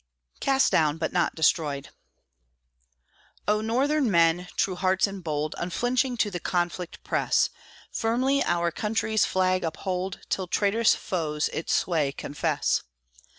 [0.39, 1.89] CAST DOWN, BUT NOT DESTROYED
[3.47, 7.51] Oh, Northern men true hearts and bold Unflinching to the conflict press!
[7.91, 12.81] Firmly our country's flag uphold, Till traitorous foes its sway confess!